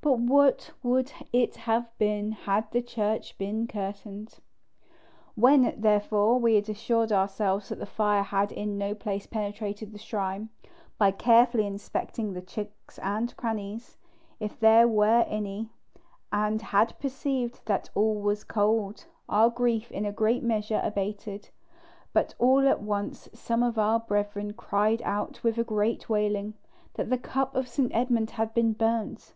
But 0.00 0.18
what 0.20 0.70
would 0.82 1.12
it 1.34 1.56
have 1.68 1.90
been 1.98 2.32
had 2.32 2.70
the 2.72 2.80
church 2.80 3.36
been 3.36 3.66
curtained? 3.66 4.38
When, 5.34 5.74
therefore, 5.78 6.38
we 6.38 6.54
had 6.54 6.66
assured 6.70 7.12
ourselves 7.12 7.68
that 7.68 7.78
the 7.78 7.84
fire 7.84 8.22
had 8.22 8.52
in 8.52 8.78
no 8.78 8.94
place 8.94 9.26
penetrated 9.26 9.92
the 9.92 9.98
shrine, 9.98 10.48
by 10.96 11.10
carefully 11.10 11.66
inspecting 11.66 12.32
the 12.32 12.40
chinks 12.40 12.98
and 13.02 13.36
crannies, 13.36 13.98
if 14.40 14.58
there 14.58 14.88
were 14.88 15.26
any, 15.28 15.68
and 16.32 16.62
had 16.62 16.98
perceived 16.98 17.60
that 17.66 17.90
all 17.94 18.14
was 18.18 18.44
cold, 18.44 19.04
our 19.28 19.50
grief 19.50 19.92
in 19.92 20.06
a 20.06 20.10
great 20.10 20.42
measure 20.42 20.80
abated: 20.82 21.50
but 22.14 22.34
all 22.38 22.66
at 22.66 22.80
once 22.80 23.28
some 23.34 23.62
of 23.62 23.76
our 23.78 24.00
brethren 24.00 24.54
cried 24.54 25.02
out 25.02 25.42
with 25.44 25.58
a 25.58 25.64
great 25.64 26.08
wailing, 26.08 26.54
that 26.94 27.10
the 27.10 27.18
cup 27.18 27.54
of 27.54 27.68
St. 27.68 27.94
Edmund 27.94 28.30
had 28.30 28.54
been 28.54 28.72
burnt. 28.72 29.34